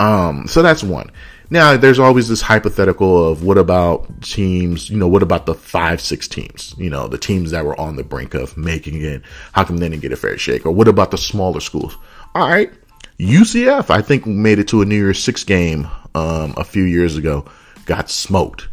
[0.00, 1.10] Um, so that's one.
[1.50, 6.00] Now there's always this hypothetical of what about teams, you know, what about the five,
[6.00, 9.64] six teams, you know, the teams that were on the brink of making it, how
[9.64, 10.66] come they didn't get a fair shake?
[10.66, 11.96] Or what about the smaller schools?
[12.34, 12.72] All right.
[13.18, 17.16] UCF, I think made it to a New Year's six game, um, a few years
[17.16, 17.44] ago,
[17.86, 18.68] got smoked.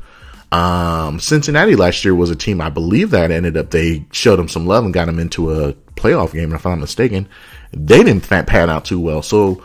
[0.51, 4.49] Um, Cincinnati last year was a team I believe that ended up they showed them
[4.49, 6.53] some love and got them into a playoff game.
[6.53, 7.29] If I'm not mistaken,
[7.71, 9.21] they didn't pan out too well.
[9.21, 9.63] So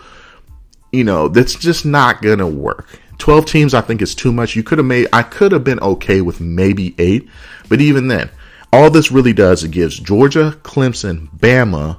[0.92, 3.00] you know that's just not gonna work.
[3.18, 4.54] Twelve teams I think is too much.
[4.54, 7.28] You could have made I could have been okay with maybe eight,
[7.68, 8.30] but even then,
[8.72, 11.98] all this really does it gives Georgia, Clemson, Bama,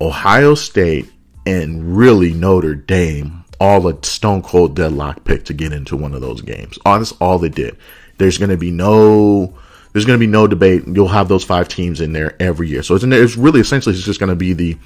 [0.00, 1.08] Ohio State,
[1.46, 6.22] and really Notre Dame all a stone cold deadlock pick to get into one of
[6.22, 6.78] those games.
[6.84, 7.76] All that's all they did.
[8.18, 9.54] There's going to be no
[9.92, 10.84] there's going to be no debate.
[10.86, 12.82] You'll have those five teams in there every year.
[12.82, 14.78] So it's, it's really essentially it's just going to be the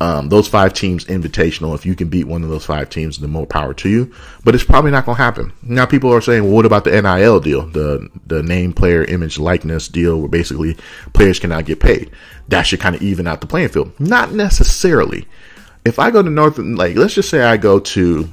[0.00, 1.74] um, those five teams invitational.
[1.74, 4.12] If you can beat one of those five teams, the more power to you.
[4.44, 5.52] But it's probably not going to happen.
[5.62, 9.38] Now people are saying, well, what about the NIL deal, the the name, player, image,
[9.38, 10.76] likeness deal, where basically
[11.12, 12.10] players cannot get paid?
[12.48, 13.98] That should kind of even out the playing field.
[13.98, 15.26] Not necessarily
[15.86, 18.28] if I go to North, like let's just say I go to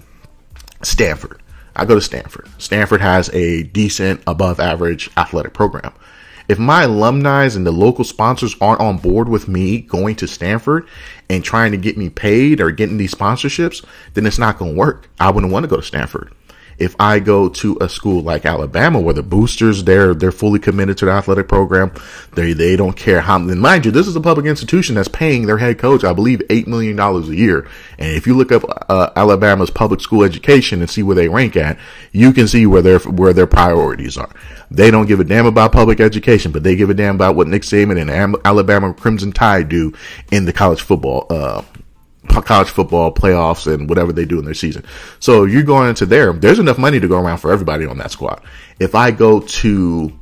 [0.82, 1.42] Stanford.
[1.76, 2.50] I go to Stanford.
[2.58, 5.94] Stanford has a decent, above average athletic program.
[6.50, 10.88] If my alumni and the local sponsors aren't on board with me going to Stanford
[11.30, 14.78] and trying to get me paid or getting these sponsorships, then it's not going to
[14.78, 15.10] work.
[15.20, 16.34] I wouldn't want to go to Stanford
[16.78, 20.98] if I go to a school like Alabama where the boosters they're they're fully committed
[21.00, 21.92] to the athletic program,
[22.34, 23.38] they they don't care how.
[23.38, 26.42] And mind you, this is a public institution that's paying their head coach, I believe,
[26.50, 27.68] eight million dollars a year.
[27.98, 31.56] And if you look up uh, Alabama's public school education and see where they rank
[31.56, 31.78] at,
[32.12, 34.30] you can see where their where their priorities are.
[34.72, 37.48] They don't give a damn about public education, but they give a damn about what
[37.48, 39.94] Nick Saban and Alabama Crimson Tide do
[40.32, 41.62] in the college football uh,
[42.42, 44.84] college football playoffs and whatever they do in their season.
[45.20, 46.34] So you're going into there.
[46.34, 48.44] There's enough money to go around for everybody on that squad.
[48.80, 50.20] If I go to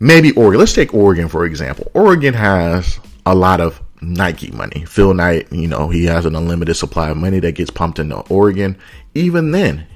[0.00, 1.90] maybe Oregon, let's take Oregon for example.
[1.94, 4.84] Oregon has a lot of Nike money.
[4.84, 8.16] Phil Knight, you know, he has an unlimited supply of money that gets pumped into
[8.28, 8.76] Oregon.
[9.14, 9.86] Even then,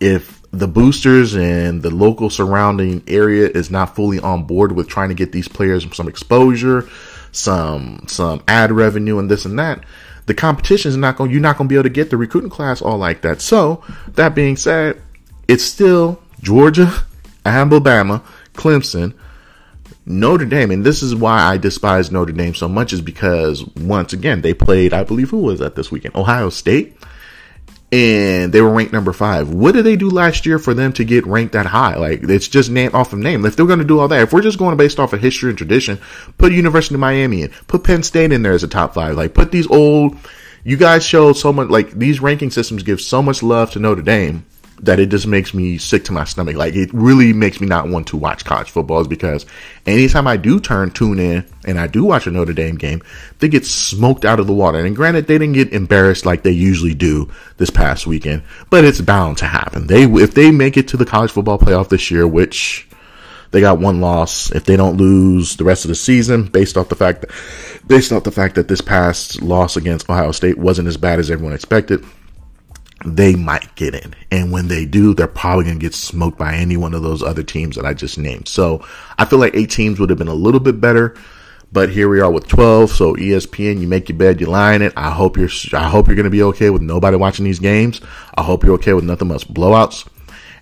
[0.00, 5.08] if the boosters and the local surrounding area is not fully on board with trying
[5.08, 6.88] to get these players some exposure,
[7.32, 9.84] some some ad revenue and this and that,
[10.26, 11.30] the competition is not going.
[11.30, 13.40] You're not going to be able to get the recruiting class all like that.
[13.40, 13.82] So
[14.14, 15.00] that being said,
[15.48, 16.92] it's still Georgia,
[17.44, 18.22] Alabama,
[18.54, 19.14] Clemson,
[20.04, 24.12] Notre Dame, and this is why I despise Notre Dame so much is because once
[24.12, 24.92] again they played.
[24.92, 26.14] I believe who was that this weekend?
[26.14, 26.96] Ohio State
[27.92, 29.48] and they were ranked number five.
[29.48, 31.96] What did they do last year for them to get ranked that high?
[31.96, 33.44] Like it's just name off of name.
[33.44, 35.50] If they're going to do all that, if we're just going based off of history
[35.50, 35.98] and tradition,
[36.38, 39.14] put University of Miami in, put Penn State in there as a top five.
[39.16, 40.16] Like put these old.
[40.64, 41.68] You guys showed so much.
[41.68, 44.44] Like these ranking systems give so much love to Notre Dame
[44.80, 46.56] that it just makes me sick to my stomach.
[46.56, 49.46] Like it really makes me not want to watch college football is because
[49.86, 53.02] anytime I do turn tune in and I do watch a Notre Dame game,
[53.38, 54.84] they get smoked out of the water.
[54.84, 59.00] And granted, they didn't get embarrassed like they usually do this past weekend, but it's
[59.00, 59.86] bound to happen.
[59.86, 62.86] They if they make it to the college football playoff this year, which
[63.50, 64.50] they got one loss.
[64.52, 67.30] If they don't lose the rest of the season, based off the fact that
[67.86, 71.30] based off the fact that this past loss against Ohio State wasn't as bad as
[71.30, 72.04] everyone expected,
[73.04, 74.14] they might get in.
[74.30, 77.22] And when they do, they're probably going to get smoked by any one of those
[77.22, 78.48] other teams that I just named.
[78.48, 78.84] So
[79.18, 81.14] I feel like eight teams would have been a little bit better.
[81.72, 82.90] But here we are with 12.
[82.90, 84.92] So ESPN, you make your bed, you lie in it.
[84.96, 88.00] I hope you're, I hope you're going to be okay with nobody watching these games.
[88.34, 90.08] I hope you're okay with nothing but blowouts.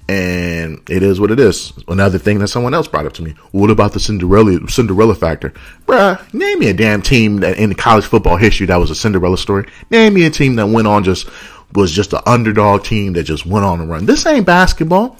[0.07, 1.73] And it is what it is.
[1.89, 3.35] Another thing that someone else brought up to me.
[3.53, 5.55] What about the Cinderella Cinderella factor?
[5.87, 9.39] Bruh, name me a damn team that in college football history that was a Cinderella
[9.39, 9.67] story.
[9.89, 11.27] Name me a team that went on just
[11.75, 14.07] was just an underdog team that just went on a run.
[14.07, 15.17] This ain't basketball.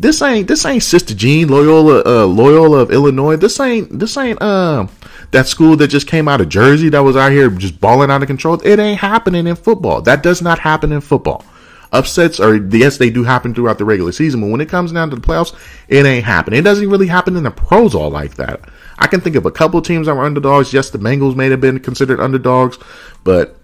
[0.00, 3.36] This ain't this ain't Sister Jean Loyola uh, Loyola of Illinois.
[3.36, 4.86] This ain't this ain't uh
[5.32, 8.22] that school that just came out of Jersey that was out here just balling out
[8.22, 8.60] of control.
[8.64, 10.00] It ain't happening in football.
[10.02, 11.44] That does not happen in football.
[11.90, 15.10] Upsets are yes, they do happen throughout the regular season, but when it comes down
[15.10, 15.54] to the playoffs,
[15.88, 16.58] it ain't happening.
[16.58, 18.68] It doesn't really happen in the pros all like that.
[18.98, 20.72] I can think of a couple teams that were underdogs.
[20.72, 22.78] Yes, the Bengals may have been considered underdogs,
[23.24, 23.57] but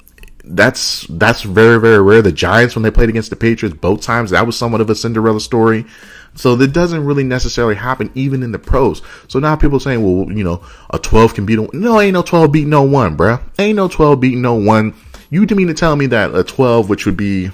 [0.46, 2.22] that's that's very very rare.
[2.22, 4.94] The Giants when they played against the Patriots both times that was somewhat of a
[4.94, 5.87] Cinderella story.
[6.37, 9.02] So that doesn't really necessarily happen even in the pros.
[9.28, 12.22] So now people saying, well, you know, a 12 can beat a, no, ain't no
[12.22, 13.40] 12 beating no one, bruh.
[13.59, 14.94] Ain't no 12 beating no one.
[15.30, 17.50] You mean to tell me that a 12, which would be,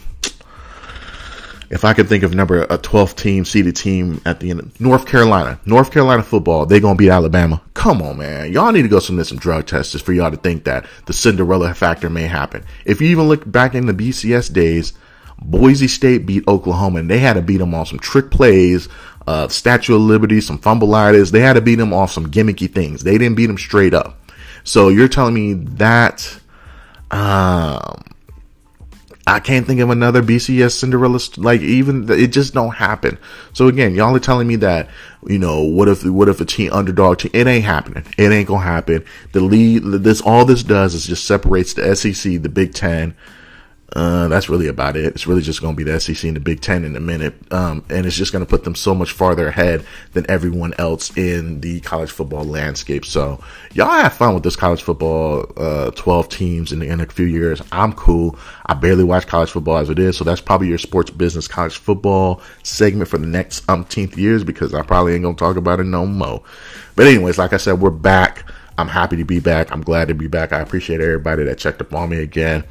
[1.70, 5.06] if I could think of number a 12 team seeded team at the end North
[5.06, 7.62] Carolina, North Carolina football, they gonna beat Alabama.
[7.74, 8.52] Come on, man.
[8.52, 11.72] Y'all need to go submit some drug tests for y'all to think that the Cinderella
[11.72, 12.64] factor may happen.
[12.84, 14.92] If you even look back in the BCS days,
[15.38, 18.88] Boise State beat Oklahoma, and they had to beat them on some trick plays,
[19.26, 21.30] uh, Statue of Liberty, some fumbleitis.
[21.30, 23.04] They had to beat them off some gimmicky things.
[23.04, 24.18] They didn't beat them straight up.
[24.64, 26.38] So you're telling me that
[27.10, 28.02] um,
[29.30, 33.18] I can't think of another BCS Cinderella like even it just don't happen.
[33.52, 34.88] So again, y'all are telling me that
[35.26, 38.04] you know what if what if a team underdog team it ain't happening.
[38.18, 39.04] It ain't gonna happen.
[39.32, 43.14] The lead this all this does is just separates the SEC, the Big Ten
[43.96, 45.06] uh, that's really about it.
[45.06, 47.34] It's really just going to be the SEC and the Big Ten in a minute.
[47.52, 51.16] Um, and it's just going to put them so much farther ahead than everyone else
[51.16, 53.04] in the college football landscape.
[53.04, 57.06] So y'all have fun with this college football, uh, 12 teams in, the, in a
[57.06, 57.60] few years.
[57.72, 58.38] I'm cool.
[58.66, 60.16] I barely watch college football as it is.
[60.16, 64.72] So that's probably your sports business college football segment for the next umpteenth years because
[64.72, 66.44] I probably ain't going to talk about it no more.
[66.94, 68.48] But anyways, like I said, we're back.
[68.78, 69.72] I'm happy to be back.
[69.72, 70.52] I'm glad to be back.
[70.52, 72.64] I appreciate everybody that checked up on me again.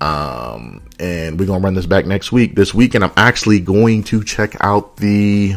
[0.00, 2.54] Um, and we're gonna run this back next week.
[2.54, 5.56] This weekend, I'm actually going to check out the.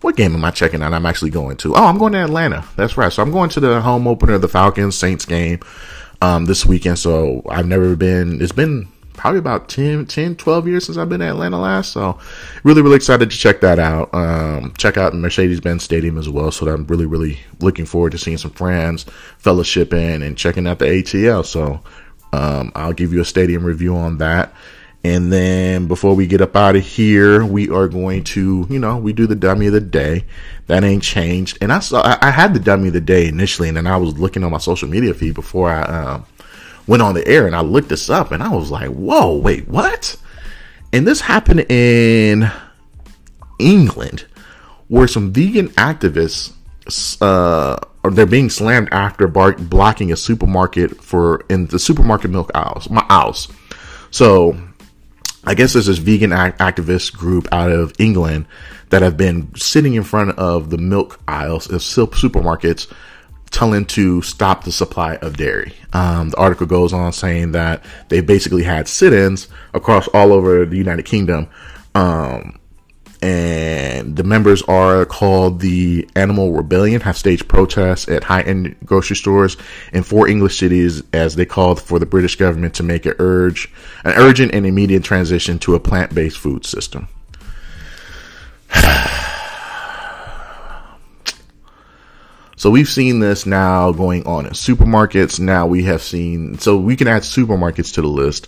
[0.00, 0.92] What game am I checking out?
[0.92, 1.74] I'm actually going to.
[1.74, 2.64] Oh, I'm going to Atlanta.
[2.76, 3.12] That's right.
[3.12, 5.60] So I'm going to the home opener of the Falcons Saints game
[6.20, 6.98] um, this weekend.
[6.98, 8.42] So I've never been.
[8.42, 11.92] It's been probably about 10, 10, 12 years since I've been in Atlanta last.
[11.92, 12.18] So
[12.64, 14.12] really, really excited to check that out.
[14.14, 16.50] Um, check out Mercedes-Benz Stadium as well.
[16.50, 19.06] So I'm really, really looking forward to seeing some friends,
[19.42, 21.44] fellowshipping, and checking out the ATL.
[21.44, 21.80] So
[22.32, 24.54] um, I'll give you a stadium review on that.
[25.04, 28.98] And then before we get up out of here, we are going to, you know,
[28.98, 30.24] we do the dummy of the day.
[30.68, 31.58] That ain't changed.
[31.60, 34.16] And I saw, I had the dummy of the day initially, and then I was
[34.16, 36.26] looking on my social media feed before I um,
[36.86, 39.66] went on the air, and I looked this up, and I was like, whoa, wait,
[39.66, 40.16] what?
[40.92, 42.48] And this happened in
[43.58, 44.26] England,
[44.86, 46.52] where some vegan activists
[47.20, 52.50] uh, or they're being slammed after bar- blocking a supermarket for in the supermarket milk
[52.54, 52.90] aisles.
[52.90, 53.48] My aisles.
[54.10, 54.56] So
[55.44, 58.46] I guess there's this vegan act- activist group out of England
[58.90, 62.92] that have been sitting in front of the milk aisles of supermarkets
[63.50, 65.74] telling to stop the supply of dairy.
[65.92, 70.76] Um, the article goes on saying that they basically had sit-ins across all over the
[70.76, 71.48] United Kingdom
[71.94, 72.58] um,
[73.22, 79.14] and the members are called the Animal Rebellion, have staged protests at high end grocery
[79.14, 79.56] stores
[79.92, 83.72] in four English cities as they called for the British government to make an urge,
[84.04, 87.08] an urgent and immediate transition to a plant based food system.
[92.54, 95.40] So we've seen this now going on in supermarkets.
[95.40, 98.46] Now we have seen, so we can add supermarkets to the list.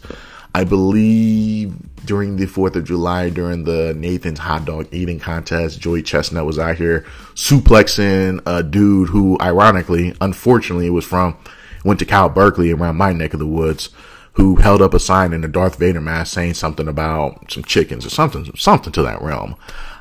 [0.55, 1.75] I believe
[2.07, 6.59] during the 4th of July, during the Nathan's hot dog eating contest, Joey Chestnut was
[6.59, 11.37] out here suplexing a dude who, ironically, unfortunately, was from,
[11.85, 13.90] went to Cal Berkeley around my neck of the woods,
[14.35, 18.07] who held up a sign in a Darth Vader mask saying something about some chickens
[18.07, 19.57] or something, something to that realm.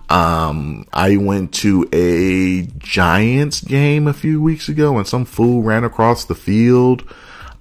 [0.09, 5.83] Um, I went to a Giants game a few weeks ago and some fool ran
[5.83, 7.03] across the field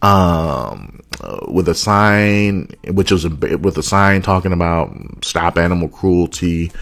[0.03, 1.01] um,
[1.49, 4.93] with a sign, which was a, with a sign talking about
[5.25, 6.73] stop animal cruelty.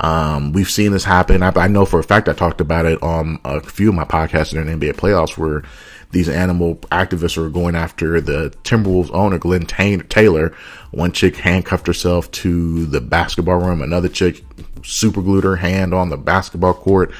[0.00, 1.42] Um, we've seen this happen.
[1.42, 4.04] I, I, know for a fact I talked about it on a few of my
[4.04, 5.64] podcasts during NBA playoffs where
[6.12, 10.54] these animal activists are going after the Timberwolves owner, Glen Taylor.
[10.92, 13.82] One chick handcuffed herself to the basketball room.
[13.82, 14.44] Another chick
[14.84, 17.12] super glued her hand on the basketball court.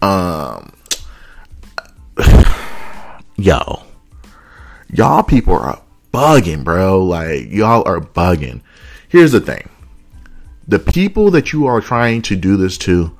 [0.00, 0.72] Um,
[3.36, 3.82] yo,
[4.92, 7.02] y'all people are bugging, bro.
[7.04, 8.60] Like, y'all are bugging.
[9.08, 9.68] Here's the thing
[10.68, 13.16] the people that you are trying to do this to,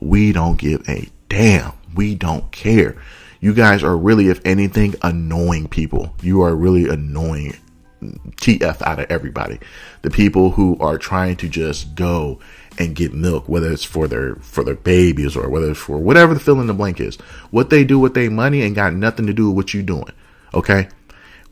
[0.00, 1.72] we don't give a damn.
[1.94, 2.96] We don't care.
[3.40, 6.14] You guys are really, if anything, annoying people.
[6.22, 7.56] You are really annoying
[8.02, 9.58] TF out of everybody.
[10.02, 12.38] The people who are trying to just go
[12.78, 16.34] and get milk, whether it's for their for their babies or whether it's for whatever
[16.34, 17.16] the fill in the blank is.
[17.50, 20.12] What they do with their money ain't got nothing to do with what you doing.
[20.54, 20.88] Okay?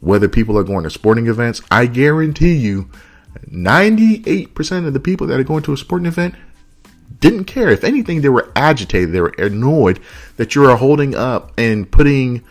[0.00, 2.90] Whether people are going to sporting events, I guarantee you
[3.50, 6.34] 98% of the people that are going to a sporting event
[7.20, 7.68] didn't care.
[7.68, 9.12] If anything, they were agitated.
[9.12, 10.00] They were annoyed
[10.36, 12.44] that you are holding up and putting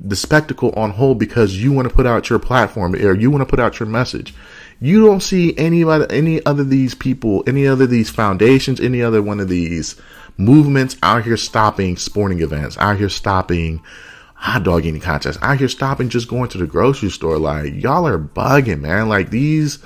[0.00, 3.42] the spectacle on hold because you want to put out your platform or you want
[3.42, 4.34] to put out your message.
[4.80, 9.20] You don't see any other, any other these people, any other these foundations, any other
[9.20, 9.96] one of these
[10.36, 13.82] movements out here stopping sporting events, out here stopping
[14.38, 17.38] hot dog eating contests, out here stopping just going to the grocery store.
[17.38, 19.08] Like y'all are bugging, man.
[19.08, 19.78] Like these,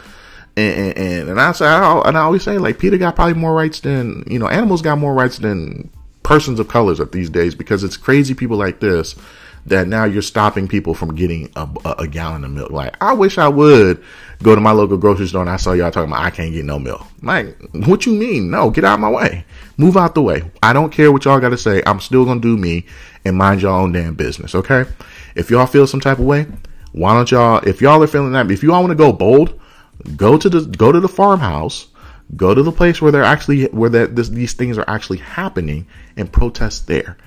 [0.56, 3.80] and and, and I say, and I always say, like PETA got probably more rights
[3.80, 5.90] than you know, animals got more rights than
[6.22, 9.16] persons of colors at these days because it's crazy people like this
[9.66, 12.70] that now you're stopping people from getting a, a, a, gallon of milk.
[12.70, 14.02] Like, I wish I would
[14.42, 16.64] go to my local grocery store and I saw y'all talking about I can't get
[16.64, 17.06] no milk.
[17.22, 18.50] Like, what you mean?
[18.50, 19.44] No, get out of my way.
[19.76, 20.42] Move out the way.
[20.62, 21.82] I don't care what y'all got to say.
[21.86, 22.86] I'm still gonna do me
[23.24, 24.54] and mind your own damn business.
[24.54, 24.84] Okay?
[25.34, 26.46] If y'all feel some type of way,
[26.92, 27.66] why don't y'all?
[27.66, 29.58] If y'all are feeling that, if you all want to go bold,
[30.16, 31.88] go to the go to the farmhouse.
[32.34, 36.32] Go to the place where they're actually where that these things are actually happening and
[36.32, 37.18] protest there.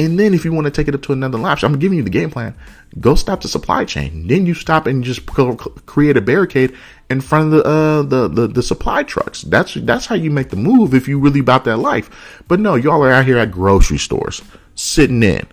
[0.00, 2.02] And then if you want to take it up to another notch, I'm giving you
[2.02, 2.54] the game plan.
[3.00, 4.26] Go stop the supply chain.
[4.26, 6.74] Then you stop and just create a barricade
[7.10, 9.42] in front of the, uh, the, the, the supply trucks.
[9.42, 12.42] That's, that's how you make the move if you really about that life.
[12.48, 14.40] But no, y'all are out here at grocery stores
[14.74, 15.46] sitting in.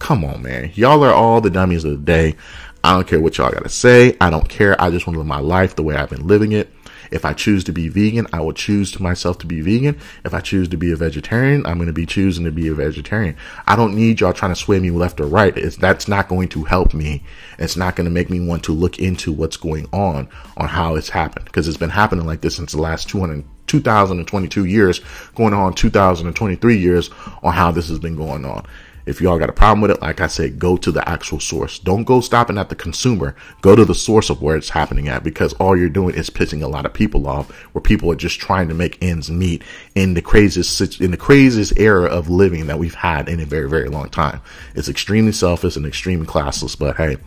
[0.00, 0.72] Come on, man.
[0.74, 2.34] Y'all are all the dummies of the day.
[2.82, 4.16] I don't care what y'all got to say.
[4.20, 4.80] I don't care.
[4.82, 6.72] I just want to live my life the way I've been living it.
[7.10, 9.98] If I choose to be vegan, I will choose to myself to be vegan.
[10.24, 12.74] If I choose to be a vegetarian, I'm going to be choosing to be a
[12.74, 13.36] vegetarian.
[13.66, 15.56] I don't need y'all trying to sway me left or right.
[15.56, 17.22] It's, that's not going to help me.
[17.58, 20.96] It's not going to make me want to look into what's going on, on how
[20.96, 21.46] it's happened.
[21.46, 25.00] Because it's been happening like this since the last 200, 2022 years,
[25.34, 27.10] going on 2023 years
[27.42, 28.66] on how this has been going on.
[29.06, 31.78] If y'all got a problem with it, like I said, go to the actual source.
[31.78, 33.36] Don't go stopping at the consumer.
[33.62, 36.62] Go to the source of where it's happening at because all you're doing is pissing
[36.62, 39.62] a lot of people off where people are just trying to make ends meet
[39.94, 43.68] in the craziest, in the craziest era of living that we've had in a very,
[43.68, 44.40] very long time.
[44.74, 47.18] It's extremely selfish and extremely classless, but hey,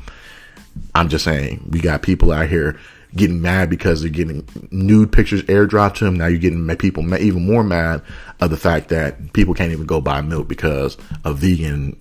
[0.94, 2.78] I'm just saying we got people out here
[3.16, 6.18] getting mad because they're getting nude pictures airdropped to them.
[6.18, 8.02] Now you're getting people even more mad
[8.40, 12.00] of the fact that people can't even go buy milk because a vegan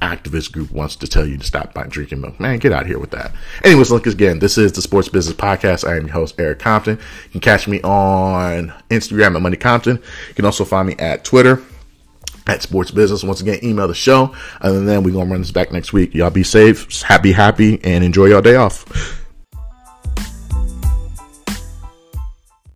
[0.00, 2.38] activist group wants to tell you to stop by drinking milk.
[2.38, 3.32] Man, get out here with that.
[3.64, 5.86] Anyways, look again, this is the Sports Business Podcast.
[5.86, 6.96] I am your host, Eric Compton.
[7.24, 9.96] You can catch me on Instagram at Money Compton.
[10.28, 11.62] You can also find me at Twitter
[12.46, 13.24] at Sports Business.
[13.24, 14.34] Once again, email the show.
[14.60, 16.14] And then we're going to run this back next week.
[16.14, 19.17] Y'all be safe, happy, happy, and enjoy your day off.